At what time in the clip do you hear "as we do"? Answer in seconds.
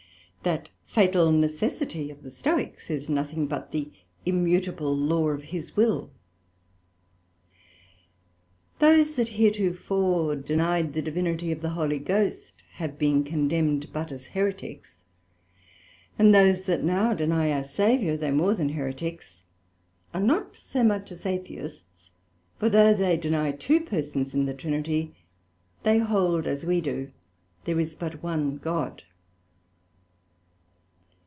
26.47-27.11